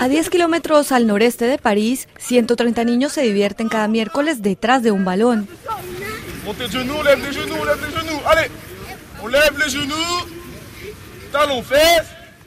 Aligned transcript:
A 0.00 0.08
10 0.08 0.30
kilómetros 0.30 0.92
al 0.92 1.06
noreste 1.06 1.46
de 1.46 1.58
París, 1.58 2.08
130 2.18 2.84
niños 2.84 3.12
se 3.12 3.22
divierten 3.22 3.68
cada 3.68 3.88
miércoles 3.88 4.42
detrás 4.42 4.82
de 4.82 4.90
un 4.90 5.04
balón. 5.04 5.48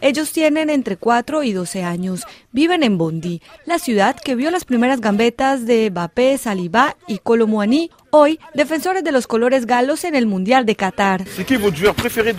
Ellos 0.02 0.32
tienen 0.32 0.70
entre 0.70 0.98
4 0.98 1.44
y 1.44 1.54
12 1.54 1.84
años. 1.84 2.24
Viven 2.52 2.84
en 2.84 2.98
Bondy, 2.98 3.42
la 3.66 3.80
ciudad 3.80 4.16
que 4.20 4.36
vio 4.36 4.52
las 4.52 4.66
primeras 4.66 5.02
gambetas 5.02 5.66
de 5.66 5.90
Mbappé, 5.90 6.38
Saliba 6.38 6.96
y 7.08 7.20
Colomouani, 7.20 7.92
hoy 8.10 8.40
defensores 8.54 9.04
de 9.04 9.12
los 9.12 9.28
colores 9.28 9.66
galos 9.66 10.04
en 10.04 10.16
el 10.16 10.26
Mundial 10.26 10.66
de 10.66 10.76
Qatar. 10.76 11.26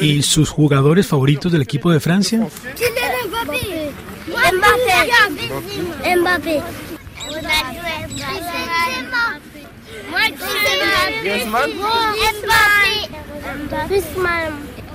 ¿Y 0.01 0.23
sus 0.23 0.51
jugadores 0.51 1.07
favoritos 1.07 1.53
del 1.53 1.63
equipo 1.63 1.91
de 1.91 2.01
Francia? 2.01 2.47
Mbappé. 3.39 3.93
Mbappé. 6.17 6.63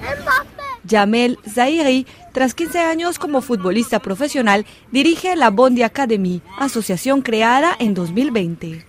Mbappé. 0.01 0.52
Jamel 0.89 1.37
Zahiri, 1.47 2.05
tras 2.33 2.53
15 2.53 2.79
años 2.79 3.19
como 3.19 3.41
futbolista 3.41 3.99
profesional, 3.99 4.65
dirige 4.91 5.35
la 5.35 5.49
Bondi 5.49 5.83
Academy, 5.83 6.41
asociación 6.59 7.21
creada 7.21 7.75
en 7.79 7.93
2020. 7.93 8.85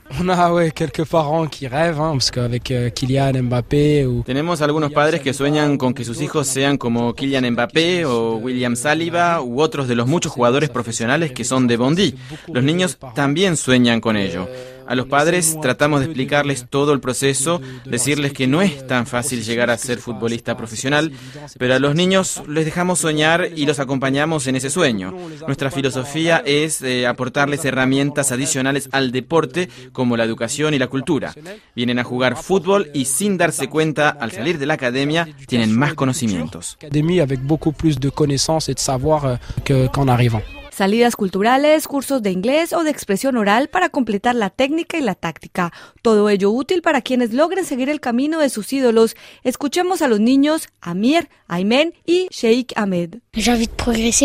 Tenemos 4.24 4.62
algunos 4.62 4.92
padres 4.92 5.20
que 5.20 5.34
sueñan 5.34 5.76
con 5.76 5.92
que 5.94 6.04
sus 6.04 6.20
hijos 6.20 6.46
sean 6.46 6.78
como 6.78 7.14
Kylian 7.14 7.50
Mbappé 7.50 8.04
o 8.04 8.36
William 8.36 8.76
Saliba 8.76 9.40
u 9.42 9.60
otros 9.60 9.88
de 9.88 9.96
los 9.96 10.06
muchos 10.06 10.32
jugadores 10.32 10.70
profesionales 10.70 11.32
que 11.32 11.44
son 11.44 11.66
de 11.66 11.76
Bondy. 11.76 12.14
Los 12.46 12.62
niños 12.62 12.98
también 13.14 13.56
sueñan 13.56 14.00
con 14.00 14.16
ello. 14.16 14.48
A 14.86 14.94
los 14.94 15.06
padres 15.06 15.56
tratamos 15.62 16.00
de 16.00 16.06
explicarles 16.06 16.66
todo 16.68 16.92
el 16.92 17.00
proceso, 17.00 17.60
decirles 17.84 18.32
que 18.32 18.46
no 18.46 18.62
es 18.62 18.86
tan 18.86 19.06
fácil 19.06 19.42
llegar 19.42 19.70
a 19.70 19.78
ser 19.78 19.98
futbolista 19.98 20.56
profesional, 20.56 21.12
pero 21.58 21.74
a 21.74 21.78
los 21.78 21.94
niños 21.94 22.42
les 22.48 22.64
dejamos 22.64 22.98
soñar 23.00 23.48
y 23.56 23.66
los 23.66 23.78
acompañamos 23.80 24.46
en 24.46 24.56
ese 24.56 24.70
sueño. 24.70 25.14
Nuestra 25.46 25.70
filosofía 25.70 26.42
es 26.44 26.82
eh, 26.82 27.06
aportarles 27.06 27.64
herramientas 27.64 28.32
adicionales 28.32 28.88
al 28.92 29.10
deporte 29.12 29.68
como 29.92 30.16
la 30.16 30.24
educación 30.24 30.74
y 30.74 30.78
la 30.78 30.88
cultura. 30.88 31.34
Vienen 31.74 31.98
a 31.98 32.04
jugar 32.04 32.36
fútbol 32.36 32.90
y 32.94 33.06
sin 33.06 33.36
darse 33.36 33.68
cuenta, 33.68 34.08
al 34.10 34.32
salir 34.32 34.58
de 34.58 34.66
la 34.66 34.74
academia, 34.74 35.28
tienen 35.46 35.76
más 35.76 35.94
conocimientos. 35.94 36.76
avec 37.24 37.40
beaucoup 37.42 37.72
plus 37.72 37.98
de 38.00 38.10
connaissances 38.10 38.68
et 38.68 38.74
de 38.74 38.80
savoir 38.80 39.24
euh, 39.24 39.36
que- 39.64 39.88
qu'en 39.92 40.08
arrivant. 40.08 40.42
Salidas 40.74 41.14
culturales, 41.14 41.86
cursos 41.86 42.20
de 42.20 42.32
inglés 42.32 42.72
o 42.72 42.82
de 42.82 42.90
expresión 42.90 43.36
oral 43.36 43.68
para 43.68 43.90
completar 43.90 44.34
la 44.34 44.50
técnica 44.50 44.98
y 44.98 45.02
la 45.02 45.14
táctica. 45.14 45.72
Todo 46.02 46.28
ello 46.28 46.50
útil 46.50 46.82
para 46.82 47.00
quienes 47.00 47.32
logren 47.32 47.64
seguir 47.64 47.88
el 47.88 48.00
camino 48.00 48.40
de 48.40 48.50
sus 48.50 48.72
ídolos. 48.72 49.14
Escuchemos 49.44 50.02
a 50.02 50.08
los 50.08 50.18
niños 50.18 50.68
Amir, 50.80 51.28
Aymen 51.46 51.94
y 52.04 52.26
Sheikh 52.32 52.72
Ahmed. 52.74 53.18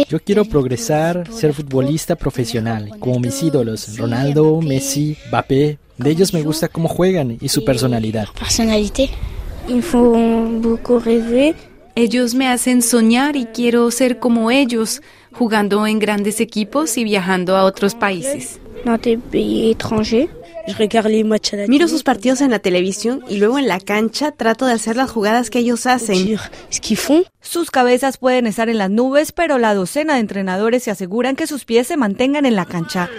Yo 0.09 0.19
quiero 0.19 0.44
progresar, 0.44 1.31
ser 1.31 1.53
futbolista 1.53 2.16
profesional, 2.16 2.89
como 3.00 3.19
mis 3.19 3.44
ídolos, 3.44 3.95
Ronaldo, 3.95 4.59
Messi, 4.59 5.17
Mbappé. 5.28 5.78
De 6.00 6.09
ellos 6.09 6.34
me 6.34 6.41
gusta 6.41 6.67
cómo 6.67 6.88
juegan 6.88 7.38
y 7.39 7.50
su 7.50 7.63
personalidad. 7.63 8.28
Ellos 12.00 12.33
me 12.33 12.47
hacen 12.47 12.81
soñar 12.81 13.36
y 13.36 13.45
quiero 13.47 13.92
ser 13.92 14.19
como 14.19 14.52
ellos, 14.52 15.02
jugando 15.33 15.86
en 15.86 16.00
grandes 16.00 16.39
equipos 16.39 16.97
y 16.97 17.03
viajando 17.03 17.58
a 17.58 17.66
otros 17.66 17.94
países. 17.94 18.61
Miro 21.68 21.88
sus 21.90 22.03
partidos 22.03 22.40
en 22.40 22.51
la 22.51 22.59
televisión 22.59 23.22
y 23.28 23.35
luego 23.35 23.59
en 23.59 23.68
la 23.68 23.81
cancha 23.81 24.31
trato 24.31 24.66
de 24.66 24.72
hacer 24.72 24.96
las 24.96 25.12
jugadas 25.12 25.50
que 25.50 25.59
ellos 25.59 25.85
hacen. 25.88 26.38
Sus 27.41 27.69
cabezas 27.69 28.18
pueden 28.18 28.47
estar 28.47 28.69
en 28.69 28.78
las 28.78 28.90
nubes, 28.90 29.34
pero 29.34 29.57
la 29.57 29.73
docena 29.73 30.13
de 30.13 30.22
entrenadores 30.22 30.84
se 30.84 30.91
aseguran 30.91 31.35
que 31.35 31.47
sus 31.47 31.66
pies 31.66 31.88
se 31.88 31.97
mantengan 31.97 32.46
en 32.46 32.56
la 32.56 32.66
cancha. 32.66 33.09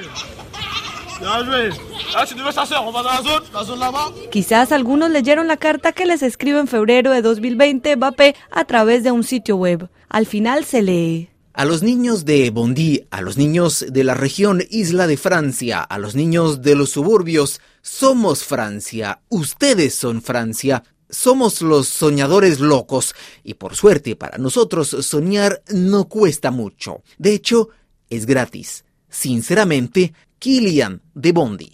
Quizás 4.31 4.73
algunos 4.73 5.11
leyeron 5.11 5.49
la 5.49 5.57
carta 5.57 5.93
que 5.93 6.07
les 6.07 6.23
escribe 6.23 6.59
en 6.59 6.67
febrero 6.67 7.11
de 7.11 7.21
2020 7.21 7.97
Mbappé 7.97 8.35
a 8.51 8.65
través 8.65 9.05
de 9.05 9.11
un 9.11 9.23
sitio 9.23 9.57
web. 9.57 9.91
Al 10.09 10.27
final 10.27 10.65
se 10.65 10.83
lee. 10.83 11.29
A 11.53 11.65
los 11.65 11.83
niños 11.83 12.25
de 12.25 12.49
Bondy, 12.51 13.07
a 13.11 13.21
los 13.21 13.37
niños 13.37 13.85
de 13.89 14.05
la 14.05 14.15
región 14.15 14.63
Isla 14.71 15.07
de 15.07 15.17
Francia, 15.17 15.83
a 15.83 15.99
los 15.99 16.15
niños 16.15 16.63
de 16.63 16.75
los 16.75 16.91
suburbios, 16.91 17.61
somos 17.83 18.45
Francia, 18.45 19.21
ustedes 19.29 19.95
son 19.95 20.23
Francia, 20.23 20.85
somos 21.11 21.61
los 21.61 21.89
soñadores 21.89 22.61
locos 22.61 23.15
y 23.45 23.55
por 23.55 23.75
suerte 23.75 24.17
para 24.17 24.39
nosotros 24.39 24.89
soñar 24.89 25.63
no 25.69 26.09
cuesta 26.09 26.51
mucho. 26.51 27.03
De 27.19 27.35
hecho, 27.35 27.69
es 28.09 28.27
gratis. 28.27 28.85
Sinceramente, 29.09 30.15
Kilian 30.41 31.03
de 31.15 31.33
Bondy. 31.33 31.71